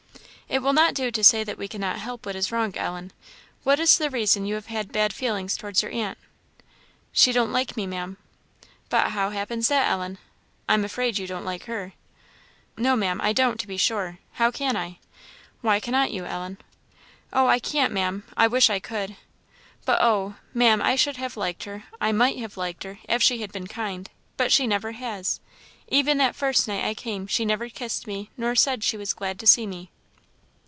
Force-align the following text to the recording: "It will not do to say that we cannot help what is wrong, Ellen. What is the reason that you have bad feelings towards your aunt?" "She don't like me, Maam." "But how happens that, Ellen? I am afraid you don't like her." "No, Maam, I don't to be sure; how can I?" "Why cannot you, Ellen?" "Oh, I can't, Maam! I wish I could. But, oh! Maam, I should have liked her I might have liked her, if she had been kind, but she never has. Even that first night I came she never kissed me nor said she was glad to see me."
"It 0.53 0.61
will 0.61 0.73
not 0.73 0.93
do 0.95 1.11
to 1.11 1.23
say 1.23 1.45
that 1.45 1.57
we 1.57 1.69
cannot 1.69 1.99
help 1.99 2.25
what 2.25 2.35
is 2.35 2.51
wrong, 2.51 2.75
Ellen. 2.75 3.13
What 3.63 3.79
is 3.79 3.97
the 3.97 4.09
reason 4.09 4.43
that 4.43 4.49
you 4.49 4.55
have 4.59 4.91
bad 4.91 5.13
feelings 5.13 5.55
towards 5.55 5.81
your 5.81 5.93
aunt?" 5.93 6.17
"She 7.13 7.31
don't 7.31 7.53
like 7.53 7.77
me, 7.77 7.87
Maam." 7.87 8.17
"But 8.89 9.11
how 9.11 9.29
happens 9.29 9.69
that, 9.69 9.89
Ellen? 9.89 10.17
I 10.67 10.73
am 10.73 10.83
afraid 10.83 11.17
you 11.17 11.25
don't 11.25 11.45
like 11.45 11.67
her." 11.67 11.93
"No, 12.75 12.97
Maam, 12.97 13.21
I 13.21 13.31
don't 13.31 13.61
to 13.61 13.67
be 13.67 13.77
sure; 13.77 14.19
how 14.33 14.51
can 14.51 14.75
I?" 14.75 14.99
"Why 15.61 15.79
cannot 15.79 16.11
you, 16.11 16.25
Ellen?" 16.25 16.57
"Oh, 17.31 17.47
I 17.47 17.57
can't, 17.59 17.93
Maam! 17.93 18.23
I 18.35 18.47
wish 18.47 18.69
I 18.69 18.79
could. 18.79 19.15
But, 19.85 19.99
oh! 20.01 20.35
Maam, 20.53 20.81
I 20.81 20.97
should 20.97 21.15
have 21.15 21.37
liked 21.37 21.63
her 21.63 21.85
I 22.01 22.11
might 22.11 22.39
have 22.39 22.57
liked 22.57 22.83
her, 22.83 22.99
if 23.07 23.23
she 23.23 23.39
had 23.39 23.53
been 23.53 23.67
kind, 23.67 24.09
but 24.35 24.51
she 24.51 24.67
never 24.67 24.91
has. 24.91 25.39
Even 25.87 26.17
that 26.17 26.35
first 26.35 26.67
night 26.67 26.83
I 26.83 26.93
came 26.93 27.25
she 27.25 27.45
never 27.45 27.69
kissed 27.69 28.05
me 28.05 28.31
nor 28.35 28.53
said 28.53 28.83
she 28.83 28.97
was 28.97 29.13
glad 29.13 29.39
to 29.39 29.47
see 29.47 29.65
me." 29.65 29.89